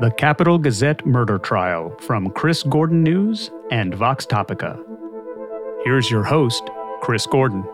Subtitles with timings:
[0.00, 4.78] The Capital Gazette murder trial from Chris Gordon News and Vox Topica.
[5.84, 6.68] Here's your host,
[7.00, 7.64] Chris Gordon.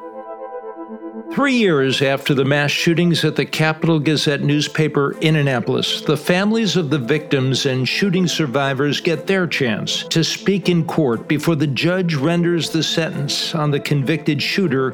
[1.33, 6.77] Three years after the mass shootings at the Capital Gazette newspaper in Annapolis, the families
[6.77, 11.67] of the victims and shooting survivors get their chance to speak in court before the
[11.67, 14.93] judge renders the sentence on the convicted shooter,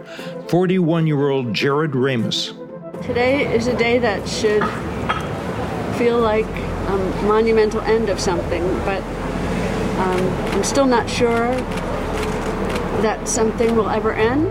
[0.49, 2.55] 41 year old Jarrod Ramos.
[3.07, 4.63] Today is a day that should
[5.99, 9.03] feel like a monumental end of something, but
[9.99, 10.21] um,
[10.55, 11.55] I'm still not sure
[13.03, 14.51] that something will ever end.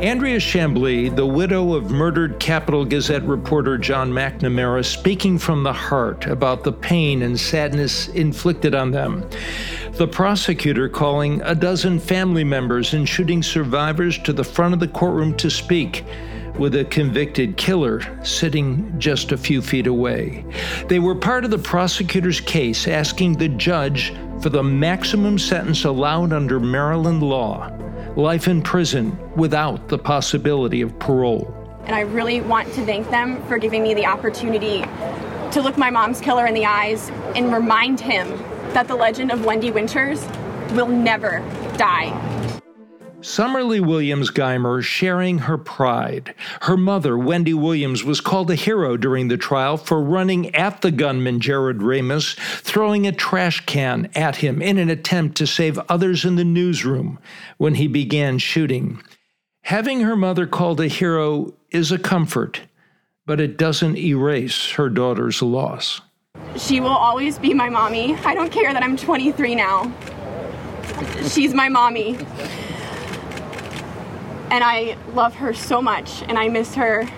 [0.00, 6.26] Andrea Chamblee, the widow of murdered Capital Gazette reporter John McNamara, speaking from the heart
[6.26, 9.28] about the pain and sadness inflicted on them.
[9.94, 14.86] The prosecutor calling a dozen family members and shooting survivors to the front of the
[14.86, 16.04] courtroom to speak
[16.60, 20.44] with a convicted killer sitting just a few feet away.
[20.88, 24.12] They were part of the prosecutor's case asking the judge
[24.42, 27.74] for the maximum sentence allowed under Maryland law
[28.14, 31.54] life in prison without the possibility of parole.
[31.86, 34.82] And I really want to thank them for giving me the opportunity
[35.52, 38.28] to look my mom's killer in the eyes and remind him
[38.74, 40.24] that the legend of Wendy Winters
[40.72, 41.38] will never
[41.78, 42.39] die.
[43.22, 46.34] Summerleigh Williams Geimer sharing her pride.
[46.62, 50.90] Her mother, Wendy Williams, was called a hero during the trial for running at the
[50.90, 56.24] gunman, Jarrod Ramos, throwing a trash can at him in an attempt to save others
[56.24, 57.18] in the newsroom
[57.58, 59.02] when he began shooting.
[59.64, 62.62] Having her mother called a hero is a comfort,
[63.26, 66.00] but it doesn't erase her daughter's loss.
[66.56, 68.14] She will always be my mommy.
[68.24, 69.92] I don't care that I'm 23 now.
[71.28, 72.18] She's my mommy
[74.50, 77.08] and I love her so much, and I miss her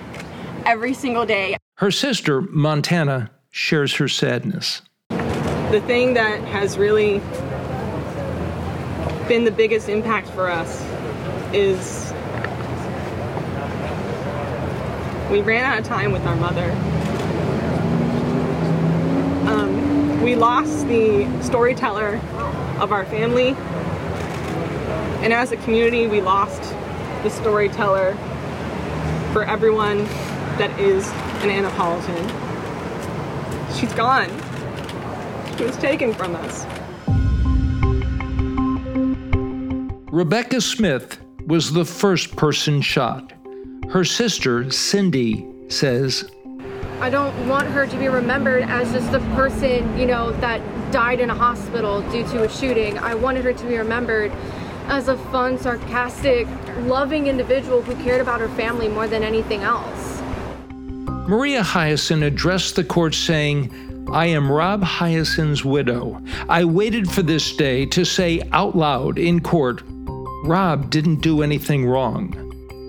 [0.67, 1.57] every single day.
[1.77, 4.83] Her sister, Montana, shares her sadness.
[5.09, 7.21] The thing that has really
[9.29, 10.83] been the biggest impact for us
[11.55, 12.13] is
[15.31, 16.71] we ran out of time with our mother.
[19.51, 22.17] Um, we lost the storyteller
[22.79, 23.57] of our family,
[25.25, 26.75] and as a community, we lost
[27.23, 28.15] the storyteller
[29.33, 30.05] for everyone
[30.59, 31.09] that is
[31.43, 32.29] an Annapolitan.
[33.75, 34.29] She's gone.
[35.57, 36.67] She was taken from us.
[40.13, 43.33] Rebecca Smith was the first person shot.
[43.91, 46.31] Her sister, Cindy, says,
[47.01, 50.61] I don't want her to be remembered as just the person, you know, that
[50.93, 52.99] died in a hospital due to a shooting.
[52.99, 54.31] I wanted her to be remembered
[54.87, 56.47] as a fun, sarcastic,
[56.81, 60.21] loving individual who cared about her family more than anything else.
[61.29, 63.71] Maria Hiaasen addressed the court saying,
[64.11, 66.21] I am Rob Hiaasen's widow.
[66.49, 69.83] I waited for this day to say out loud in court,
[70.45, 72.39] Rob didn't do anything wrong.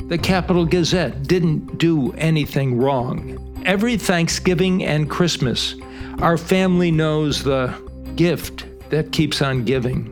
[0.10, 3.40] The Capital Gazette didn't do anything wrong.
[3.66, 5.76] Every Thanksgiving and Christmas,
[6.20, 7.74] our family knows the
[8.16, 10.10] gift that keeps on giving.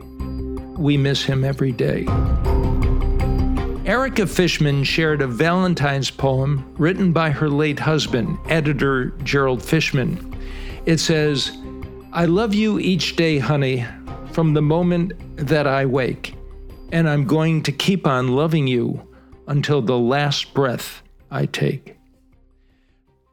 [0.78, 2.06] We miss him every day.
[3.84, 10.36] Erica Fischman shared a Valentine's poem written by her late husband, editor Gerald Fischman.
[10.86, 11.50] It says,
[12.12, 13.84] I love you each day, honey,
[14.30, 16.36] from the moment that I wake,
[16.92, 19.04] and I'm going to keep on loving you
[19.48, 21.96] until the last breath I take.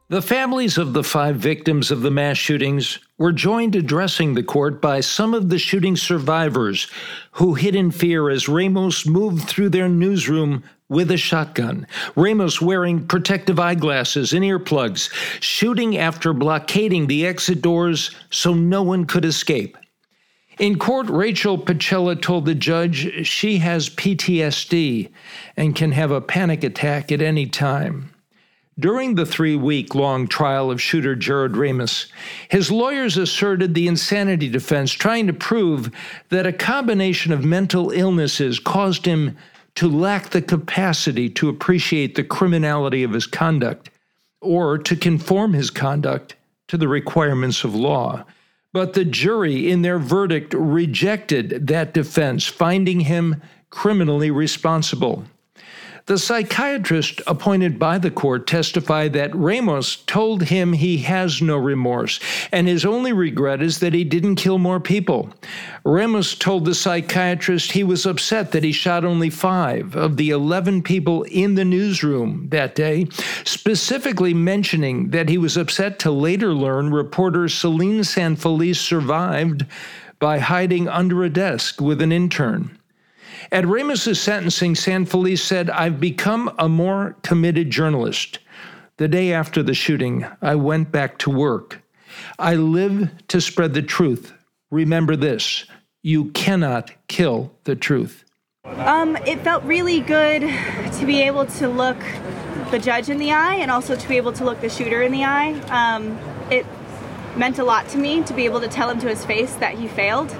[0.08, 4.82] The families of the five victims of the mass shootings were joined addressing the court
[4.82, 6.88] by some of the shooting survivors
[7.34, 11.86] who hid in fear as Ramos moved through their newsroom with a shotgun.
[12.16, 19.06] Ramos wearing protective eyeglasses and earplugs, shooting after blockading the exit doors so no one
[19.06, 19.78] could escape.
[20.58, 25.10] In court, Rachel Pacella told the judge she has PTSD
[25.56, 28.14] and can have a panic attack at any time.
[28.80, 32.08] During the three week long trial of shooter Jarrod Ramos,
[32.50, 35.92] his lawyers asserted the insanity defense, trying to prove
[36.30, 39.36] that a combination of mental illnesses caused him
[39.76, 43.90] to lack the capacity to appreciate the criminality of his conduct
[44.40, 46.36] or to conform his conduct
[46.68, 48.24] to the requirements of law.
[48.72, 53.42] But the jury, in their verdict, rejected that defense, finding him
[53.72, 55.26] criminally responsible.
[56.10, 62.20] The psychiatrist appointed by the court testified that Ramos told him he has no remorse,
[62.52, 65.30] and his only regret is that he didn't kill more people.
[65.84, 70.82] Ramos told the psychiatrist he was upset that he shot only five of the 11
[70.82, 73.06] people in the newsroom that day,
[73.44, 79.64] specifically mentioning that he was upset to later learn reporter Selene San Felice survived
[80.18, 82.79] by hiding under a desk with an intern.
[83.52, 88.40] At Ramos's sentencing, San Felice said, I've become a more committed journalist.
[88.98, 91.82] The day after the shooting, I went back to work.
[92.38, 94.34] I live to spread the truth.
[94.72, 95.66] Remember this
[96.02, 98.24] you cannot kill the truth.
[98.66, 101.98] Um, it felt really good to be able to look
[102.72, 105.12] the judge in the eye and also to be able to look the shooter in
[105.12, 105.54] the eye.
[105.70, 106.18] Um,
[106.52, 106.66] it
[107.36, 109.76] meant a lot to me to be able to tell him to his face that
[109.76, 110.36] he failed.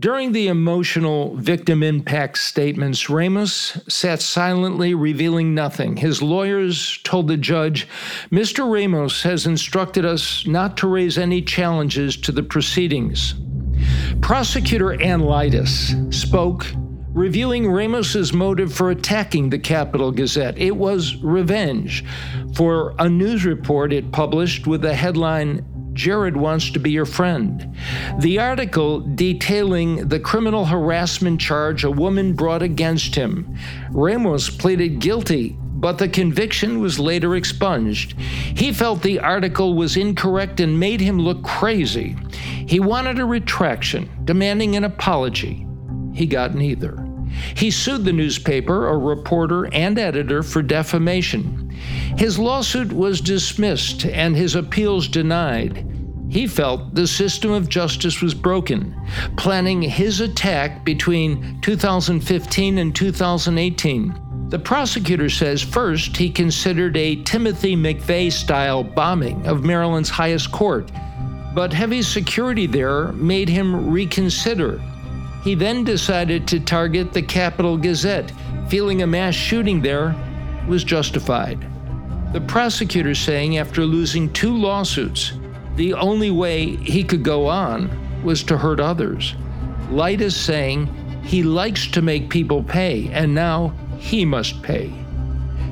[0.00, 5.96] During the emotional victim impact statements, Ramos sat silently, revealing nothing.
[5.96, 7.86] His lawyers told the judge,
[8.32, 8.68] Mr.
[8.68, 13.36] Ramos has instructed us not to raise any challenges to the proceedings.
[14.20, 16.66] Prosecutor Anne Leitess spoke,
[17.10, 20.58] revealing Ramos's motive for attacking the Capital Gazette.
[20.58, 22.04] It was revenge
[22.56, 25.64] for a news report it published with the headline
[25.94, 27.74] Jared wants to be your friend.
[28.18, 33.56] The article detailing the criminal harassment charge a woman brought against him.
[33.90, 38.18] Ramos pleaded guilty, but the conviction was later expunged.
[38.18, 42.16] He felt the article was incorrect and made him look crazy.
[42.66, 45.66] He wanted a retraction, demanding an apology.
[46.12, 47.06] He got neither.
[47.54, 51.63] He sued the newspaper, a reporter, and editor for defamation.
[52.16, 55.84] His lawsuit was dismissed and his appeals denied.
[56.28, 58.94] He felt the system of justice was broken,
[59.36, 64.48] planning his attack between 2015 and 2018.
[64.48, 70.92] The prosecutor says first he considered a Timothy McVeigh style bombing of Maryland's highest court,
[71.54, 74.80] but heavy security there made him reconsider.
[75.42, 78.32] He then decided to target the Capital Gazette,
[78.68, 80.14] feeling a mass shooting there
[80.68, 81.73] was justified.
[82.34, 85.34] The prosecutor saying after losing two lawsuits,
[85.76, 87.88] the only way he could go on
[88.24, 89.36] was to hurt others.
[89.88, 90.88] Leitess saying
[91.22, 94.92] he likes to make people pay, and now he must pay.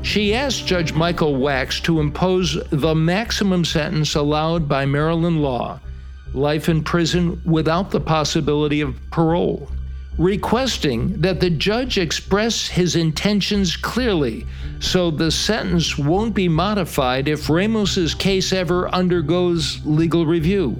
[0.03, 5.81] She asked Judge Michael Wachs to impose the maximum sentence allowed by Maryland law
[6.33, 9.69] life in prison without the possibility of parole
[10.19, 14.47] requesting that the judge express his intentions clearly
[14.79, 20.77] so the sentence won't be modified if Ramos's case ever undergoes legal review.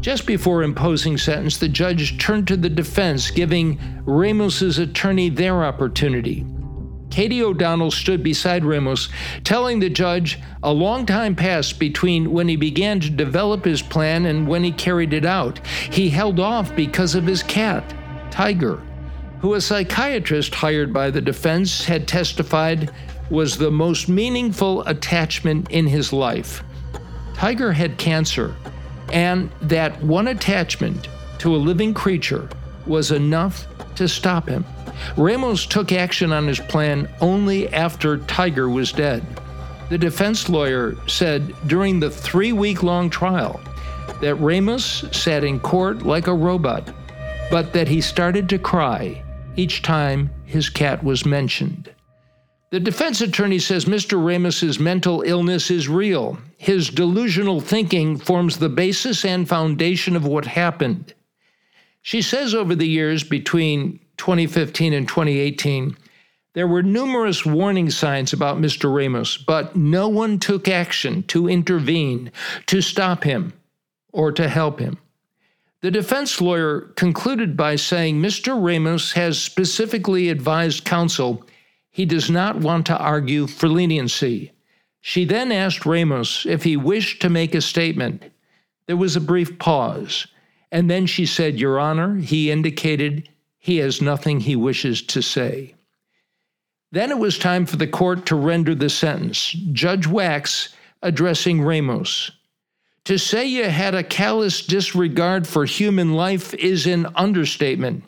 [0.00, 6.44] Just before imposing sentence, the judge turned to the defense, giving Ramos's attorney their opportunity.
[7.10, 9.08] Katie O'Donnell stood beside Ramos,
[9.44, 14.26] telling the judge a long time passed between when he began to develop his plan
[14.26, 15.64] and when he carried it out.
[15.66, 17.94] He held off because of his cat.
[18.34, 18.82] Tiger,
[19.38, 22.90] who a psychiatrist hired by the defense had testified
[23.30, 26.64] was the most meaningful attachment in his life.
[27.34, 28.56] Tiger had cancer,
[29.12, 31.06] and that one attachment
[31.38, 32.48] to a living creature
[32.88, 34.64] was enough to stop him.
[35.16, 39.24] Ramos took action on his plan only after Tiger was dead.
[39.90, 43.60] The defense lawyer said during the three week long trial
[44.20, 46.92] that Ramos sat in court like a robot
[47.50, 49.22] but that he started to cry
[49.56, 51.90] each time his cat was mentioned.
[52.70, 54.24] The defense attorney says Mr.
[54.24, 56.38] Ramos's mental illness is real.
[56.56, 61.14] His delusional thinking forms the basis and foundation of what happened.
[62.02, 65.96] She says over the years between 2015 and 2018,
[66.54, 68.92] there were numerous warning signs about Mr.
[68.92, 72.30] Ramos, but no one took action to intervene,
[72.66, 73.52] to stop him,
[74.12, 74.98] or to help him.
[75.84, 78.56] The defense lawyer concluded by saying Mr.
[78.58, 81.44] Ramos has specifically advised counsel
[81.90, 84.52] he does not want to argue for leniency.
[85.02, 88.22] She then asked Ramos if he wished to make a statement.
[88.86, 90.26] There was a brief pause,
[90.72, 95.74] and then she said, Your Honor, he indicated he has nothing he wishes to say.
[96.92, 99.54] Then it was time for the court to render the sentence.
[99.72, 100.72] Judge Wachs
[101.02, 102.30] addressing Ramos.
[103.04, 108.04] To say you had a callous disregard for human life is an understatement.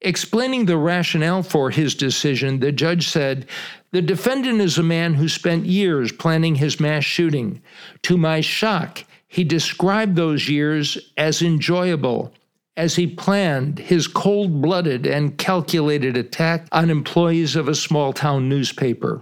[0.00, 3.46] Explaining the rationale for his decision, the judge said,
[3.92, 7.62] The defendant is a man who spent years planning his mass shooting.
[8.02, 12.32] To my shock, he described those years as enjoyable
[12.76, 18.48] as he planned his cold blooded and calculated attack on employees of a small town
[18.48, 19.20] newspaper.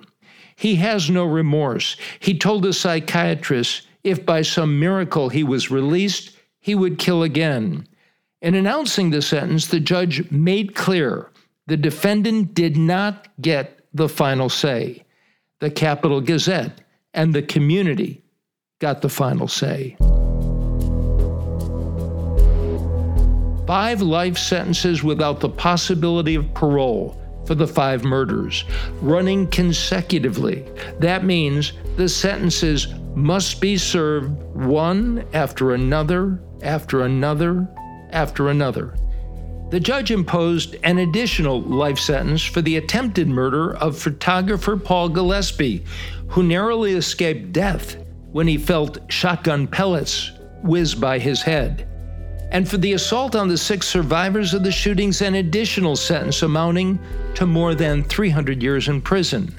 [0.57, 1.97] He has no remorse.
[2.19, 7.85] He told a psychiatrist if by some miracle he was released, he would kill again.
[8.41, 11.33] In announcing the sentence, the judge made clear
[11.67, 15.05] the defendant did not get the final say.
[15.59, 16.83] The Capital Gazette
[17.15, 18.23] and the community
[18.79, 19.97] got the final say.
[23.67, 28.65] Five life sentences without the possibility of parole for the five murders,
[29.01, 30.65] running consecutively.
[30.99, 37.69] That means the sentences must be served one after another, after another,
[38.11, 38.95] after another.
[39.71, 45.85] The judge imposed an additional life sentence for the attempted murder of photographer Paul Gillespie,
[46.29, 47.97] who narrowly escaped death
[48.31, 50.31] when he felt shotgun pellets
[50.63, 51.89] whiz by his head
[52.57, 56.99] and for the assault on the six survivors of the shootings, an additional sentence amounting
[57.35, 59.55] to more than 300 years in prison.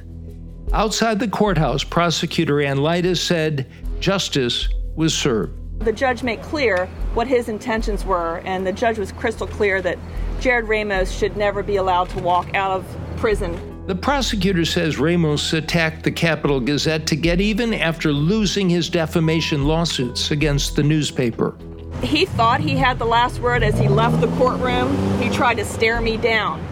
[0.74, 3.68] Outside the courthouse, prosecutor Anne Leitess said
[4.00, 5.54] justice was served.
[5.86, 10.00] The judge made clear what his intentions were, and the judge was crystal clear that
[10.40, 13.86] Jarrod Ramos should never be allowed to walk out of prison.
[13.86, 19.66] The prosecutor says Ramos attacked the Capital Gazette to get even after losing his defamation
[19.66, 21.56] lawsuits against the newspaper.
[22.02, 25.20] He thought he had the last word as he left the courtroom.
[25.20, 26.64] He tried to stare me down.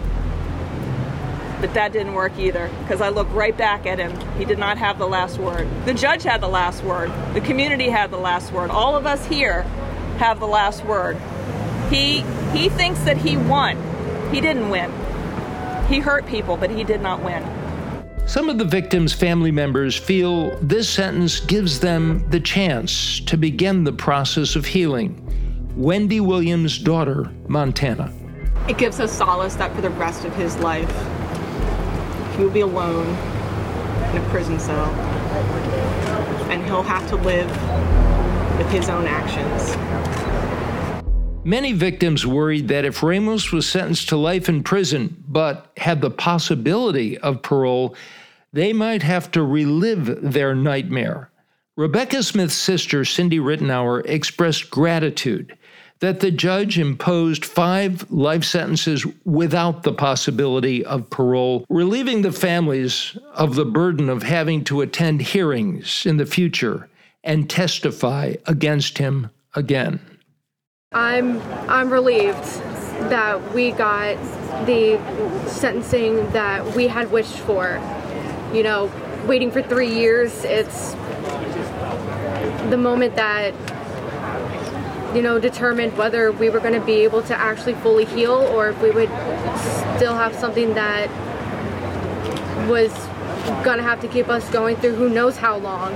[1.60, 4.12] But that didn't work either because I looked right back at him.
[4.38, 5.68] He did not have the last word.
[5.84, 7.10] The judge had the last word.
[7.34, 8.70] The community had the last word.
[8.70, 9.62] All of us here
[10.18, 11.16] have the last word.
[11.90, 12.20] He
[12.52, 13.76] he thinks that he won.
[14.32, 14.92] He didn't win.
[15.88, 17.42] He hurt people, but he did not win.
[18.26, 23.84] Some of the victims' family members feel this sentence gives them the chance to begin
[23.84, 25.22] the process of healing.
[25.76, 28.12] Wendy Williams' daughter, Montana.
[28.68, 30.90] It gives us solace that for the rest of his life,
[32.36, 33.06] he will be alone
[34.10, 34.86] in a prison cell
[36.50, 37.48] and he'll have to live
[38.58, 40.35] with his own actions.
[41.46, 46.10] Many victims worried that if Ramos was sentenced to life in prison but had the
[46.10, 47.94] possibility of parole,
[48.52, 51.30] they might have to relive their nightmare.
[51.76, 55.56] Rebecca Smith's sister, Cindy Rittenauer, expressed gratitude
[56.00, 63.16] that the judge imposed five life sentences without the possibility of parole, relieving the families
[63.34, 66.88] of the burden of having to attend hearings in the future
[67.22, 70.00] and testify against him again.
[70.96, 72.42] I'm I'm relieved
[73.10, 74.16] that we got
[74.64, 74.98] the
[75.46, 77.78] sentencing that we had wished for.
[78.54, 78.90] You know,
[79.26, 80.92] waiting for three years, it's
[82.70, 83.52] the moment that
[85.14, 88.70] you know determined whether we were going to be able to actually fully heal or
[88.70, 89.10] if we would
[89.98, 91.10] still have something that
[92.70, 92.90] was
[93.62, 95.94] going to have to keep us going through who knows how long.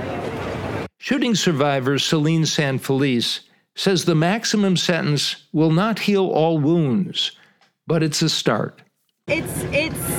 [0.99, 3.41] Shooting survivor Selene San Felice
[3.75, 7.31] says the maximum sentence will not heal all wounds,
[7.87, 8.81] but it's a start.
[9.27, 10.11] It's it's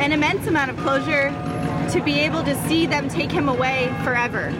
[0.00, 1.28] an immense amount of closure
[1.90, 4.50] to be able to see them take him away forever,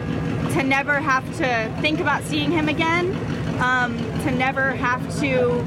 [0.53, 3.15] to never have to think about seeing him again,
[3.61, 5.63] um, to never have to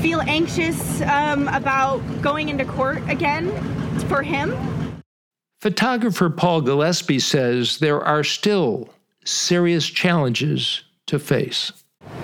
[0.00, 3.50] feel anxious um, about going into court again
[4.08, 4.54] for him.
[5.60, 8.88] Photographer Paul Gillespie says there are still
[9.24, 11.72] serious challenges to face.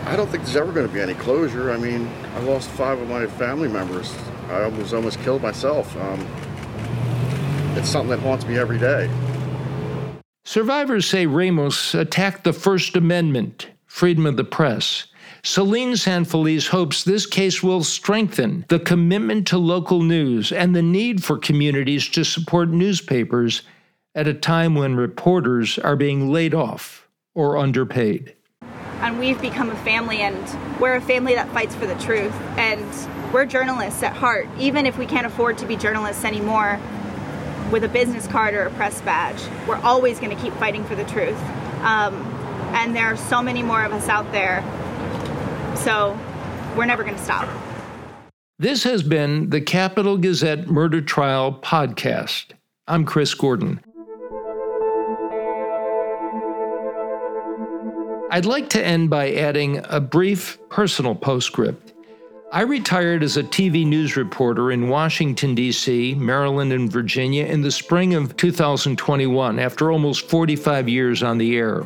[0.05, 1.73] I don't think there's ever going to be any closure.
[1.73, 4.15] I mean, I lost five of my family members.
[4.49, 5.97] I was almost killed myself.
[5.97, 6.21] Um,
[7.77, 9.09] it's something that haunts me every day.
[10.45, 15.07] Survivors say Ramos attacked the First Amendment, freedom of the press.
[15.45, 20.83] Selene San Felice hopes this case will strengthen the commitment to local news and the
[20.83, 23.63] need for communities to support newspapers
[24.15, 28.35] at a time when reporters are being laid off or underpaid
[29.03, 33.35] and we've become a family and we're a family that fights for the truth and
[33.35, 36.81] we're journalists at heart even if we can't afford to be journalists anymore
[37.73, 39.41] with a business card or a press badge.
[39.67, 41.41] We're always going to keep fighting for the truth.
[41.81, 42.15] Um,
[42.75, 44.63] and there are so many more of us out there.
[45.77, 46.19] So
[46.77, 47.49] we're never going to stop.
[48.59, 52.53] This has been the capital gazette murder trial podcast.
[52.87, 53.81] I'm chris gordon
[58.33, 61.93] I'd like to end by adding a brief personal postscript.
[62.51, 67.71] I retired as a TV news reporter in Washington, D.C., Maryland, and Virginia in the
[67.71, 71.85] spring of 2021 after almost 45 years on the air.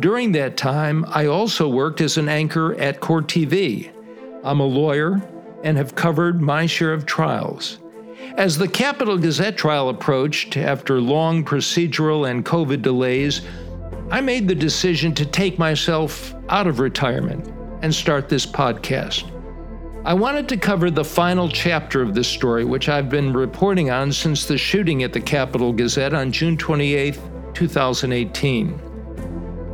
[0.00, 3.90] During that time, I also worked as an anchor at Court TV.
[4.44, 5.20] I'm a lawyer
[5.64, 7.76] and have covered my share of trials.
[8.38, 13.42] As the Capital Gazette trial approached, after long procedural and COVID delays,
[14.10, 17.46] I made the decision to take myself out of retirement
[17.82, 19.30] and start this podcast.
[20.06, 24.10] I wanted to cover the final chapter of this story, which I've been reporting on
[24.10, 27.20] since the shooting at the Capital Gazette on June 28,
[27.52, 28.80] 2018.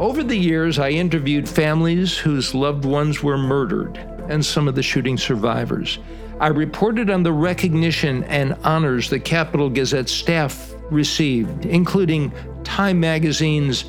[0.00, 3.98] Over the years, I interviewed families whose loved ones were murdered
[4.28, 6.00] and some of the shooting survivors.
[6.40, 12.32] I reported on the recognition and honors the Capital Gazette staff received, including
[12.64, 13.84] Time Magazine's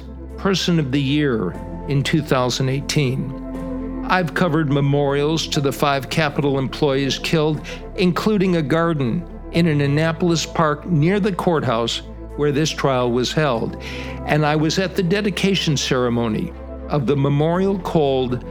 [0.46, 1.54] Person of the Year
[1.88, 4.06] in 2018.
[4.08, 10.46] I've covered memorials to the five Capital employees killed, including a garden in an Annapolis
[10.46, 12.04] park near the courthouse
[12.36, 13.82] where this trial was held.
[14.28, 16.54] And I was at the dedication ceremony
[16.90, 18.46] of the memorial called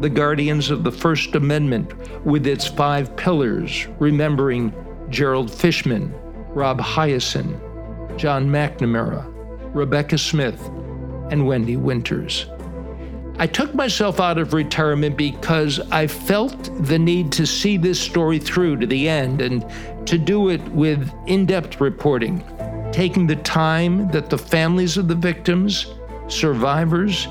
[0.00, 4.72] the Guardians of the First Amendment with its five pillars, remembering
[5.08, 6.12] Gerald Fischman,
[6.54, 7.58] Rob Hiaasen,
[8.16, 9.26] John McNamara,
[9.74, 10.70] Rebecca Smith,
[11.30, 12.46] and Wendy Winters.
[13.38, 18.38] I took myself out of retirement because I felt the need to see this story
[18.38, 19.64] through to the end and
[20.06, 22.44] to do it with in depth reporting,
[22.92, 25.86] taking the time that the families of the victims,
[26.28, 27.28] survivors,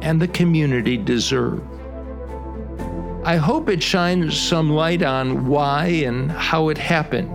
[0.00, 1.62] and the community deserve.
[3.22, 7.30] I hope it shines some light on why and how it happened.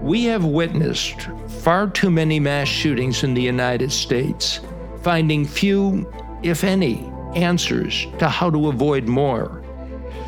[0.00, 1.28] We have witnessed
[1.60, 4.60] far too many mass shootings in the United States,
[5.04, 6.10] finding few,
[6.42, 9.62] if any, answers to how to avoid more.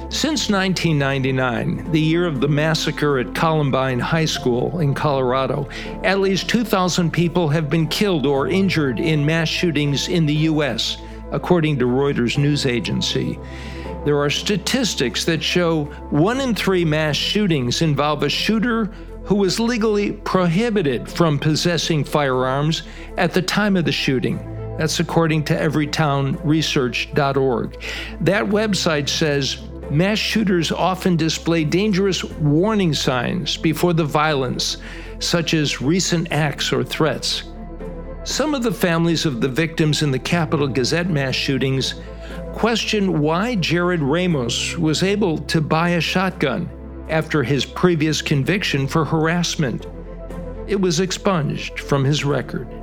[0.08, 5.68] Since 1999, the year of the massacre at Columbine High School in Colorado,
[6.04, 10.98] at least 2,000 people have been killed or injured in mass shootings in the U.S.,
[11.32, 13.38] according to Reuters news agency.
[14.04, 18.84] There are statistics that show one in three mass shootings involve a shooter
[19.24, 22.84] who was legally prohibited from possessing firearms
[23.18, 24.55] at the time of the shooting.
[24.78, 27.82] That's according to everytownresearch.org.
[28.20, 34.78] That website says mass shooters often display dangerous warning signs before the violence,
[35.18, 37.44] such as recent acts or threats.
[38.24, 41.94] Some of the families of the victims in the Capital Gazette mass shootings
[42.52, 46.68] question why Jarrod Ramos was able to buy a shotgun
[47.08, 49.86] after his previous conviction for harassment.
[50.66, 52.75] It was expunged from his record.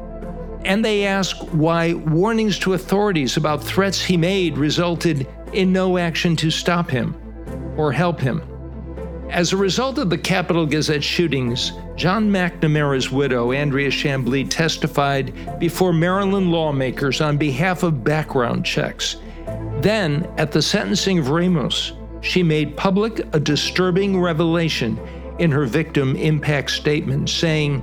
[0.65, 6.36] And they ask why warnings to authorities about threats he made resulted in no action
[6.38, 7.15] to stop him
[7.78, 8.41] or help him.
[9.30, 15.91] As a result of the Capital Gazette shootings, John McNamara's widow, Andrea Chamblee, testified before
[15.91, 19.17] Maryland lawmakers on behalf of background checks
[19.84, 24.97] then, at the sentencing of Ramos, she made public a disturbing revelation
[25.39, 27.80] in her victim impact statement, saying,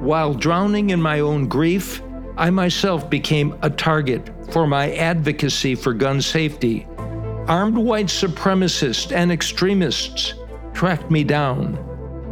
[0.00, 2.00] While drowning in my own grief,
[2.36, 6.86] I myself became a target for my advocacy for gun safety.
[7.46, 10.34] Armed white supremacists and extremists
[10.72, 11.78] tracked me down.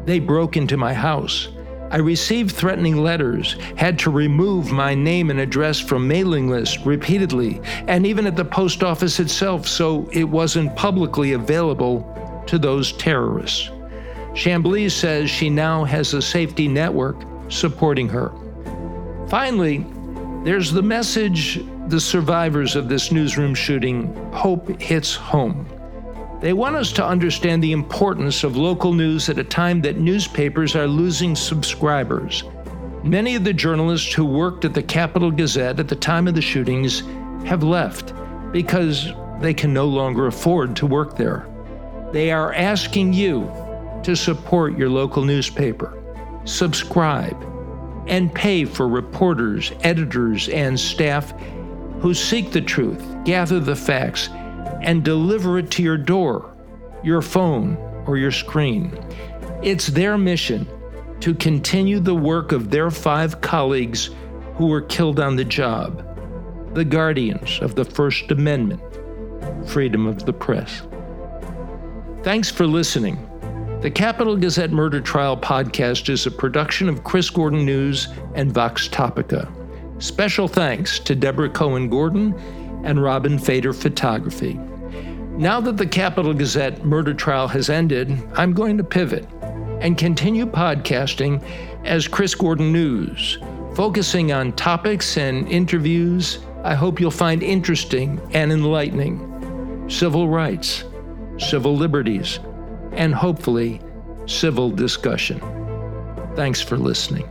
[0.05, 1.49] They broke into my house.
[1.93, 7.61] I received threatening letters, had to remove my name and address from mailing lists repeatedly,
[7.87, 13.71] and even at the post office itself, so it wasn't publicly available to those terrorists.
[14.33, 18.33] Chamblee says she now has a safety network supporting her.
[19.28, 19.87] Finally,
[20.44, 25.66] there's the message the survivors of this newsroom shooting hope hits home.
[26.40, 30.74] They want us to understand the importance of local news at a time that newspapers
[30.74, 32.44] are losing subscribers.
[33.04, 36.42] Many of the journalists who worked at the Capital Gazette at the time of the
[36.42, 37.02] shootings
[37.44, 38.12] have left
[38.52, 41.46] because they can no longer afford to work there.
[42.12, 43.50] They are asking you
[44.02, 46.02] to support your local newspaper,
[46.44, 47.37] subscribe,
[48.07, 51.33] and pay for reporters, editors, and staff
[52.01, 54.29] who seek the truth, gather the facts,
[54.83, 56.55] and deliver it to your door,
[57.05, 58.99] your phone, or your screen.
[59.62, 60.67] It's their mission
[61.21, 64.11] to continue the work of their five colleagues
[64.57, 66.05] who were killed on the job,
[66.75, 68.83] the guardians of the First Amendment,
[69.69, 70.83] freedom of the press.
[72.25, 73.32] Thanks for listening.
[73.83, 78.88] The Capital Gazette Murder Trial podcast is a production of Chris Gordon News and Vox
[78.88, 79.51] Topica.
[80.01, 82.33] Special thanks to Deborah Cohen Gordon
[82.85, 84.55] and Robin Fader Photography.
[85.37, 89.27] Now that the Capital Gazette murder trial has ended, I'm going to pivot
[89.81, 91.45] and continue podcasting
[91.85, 93.38] as Chris Gordon News,
[93.75, 100.85] focusing on topics and interviews I hope you'll find interesting and enlightening civil rights,
[101.38, 102.38] civil liberties,
[102.92, 103.81] and hopefully,
[104.26, 105.40] civil discussion.
[106.35, 107.28] Thanks for listening.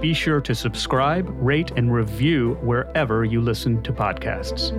[0.00, 4.72] Be sure to subscribe, rate, and review wherever you listen to podcasts.